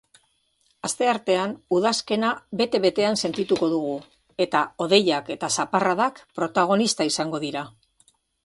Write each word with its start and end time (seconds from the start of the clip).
Asteartean 0.87 1.51
udazkena 1.79 2.31
bete-betean 2.63 3.19
sentituko 3.23 3.69
dugu 3.75 3.93
eta 4.47 4.65
hodeiak 4.87 5.31
eta 5.37 5.53
zaparradak 5.59 6.23
protagonista 6.41 7.11
izango 7.13 7.47
dira. 7.49 7.65